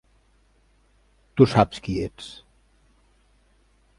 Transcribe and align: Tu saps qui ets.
Tu 1.35 1.47
saps 1.51 1.83
qui 1.87 1.99
ets. 2.07 2.31